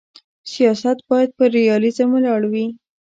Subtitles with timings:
[0.51, 2.67] سیاست باید پر ریالیزم ولاړ وي.